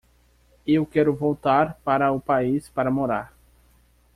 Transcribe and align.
Eu 0.65 0.83
quero 0.83 1.15
voltar 1.15 1.75
para 1.83 2.11
o 2.11 2.19
país 2.19 2.67
para 2.67 2.89
morar. 2.89 3.35